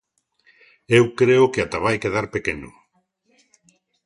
Eu 0.97 1.05
creo 1.19 1.45
que 1.51 1.61
ata 1.65 1.79
vai 1.85 1.95
quedar 2.03 2.25
pequeno. 2.35 2.69